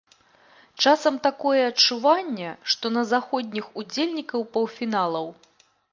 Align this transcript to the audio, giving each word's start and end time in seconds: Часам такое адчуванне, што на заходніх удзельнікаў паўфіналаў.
Часам 0.85 1.15
такое 1.27 1.59
адчуванне, 1.71 2.49
што 2.75 2.85
на 2.95 3.03
заходніх 3.13 3.65
удзельнікаў 3.83 4.47
паўфіналаў. 4.57 5.31